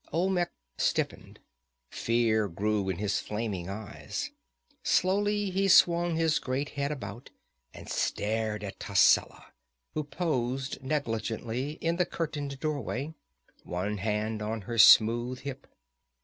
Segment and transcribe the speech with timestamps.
[0.11, 1.37] Olmec stiffened;
[1.91, 4.31] fear grew in his flaming eyes.
[4.81, 7.29] Slowly he swung his great head about
[7.71, 9.53] and stared at Tascela
[9.93, 13.13] who posed negligently in the curtained doorway,
[13.63, 15.67] one hand on her smooth hip.